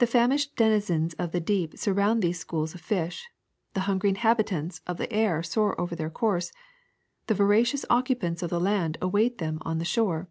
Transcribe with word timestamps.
The 0.00 0.06
famished 0.06 0.54
denizens 0.56 1.14
of 1.14 1.32
the 1.32 1.40
deep 1.40 1.78
surround 1.78 2.20
these 2.20 2.38
schools 2.38 2.74
of 2.74 2.82
fish; 2.82 3.26
the 3.72 3.80
hungry 3.88 4.10
inhabitants 4.10 4.82
of 4.86 4.98
the 4.98 5.10
air 5.10 5.42
soar 5.42 5.80
over 5.80 5.96
their 5.96 6.10
course; 6.10 6.52
the 7.26 7.32
voracious 7.34 7.86
occupants 7.88 8.42
of 8.42 8.50
the 8.50 8.60
land 8.60 8.98
await 9.00 9.38
them 9.38 9.56
on 9.62 9.78
the 9.78 9.86
shore. 9.86 10.28